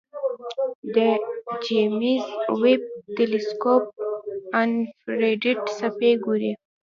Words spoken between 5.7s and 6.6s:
څپې ګوري.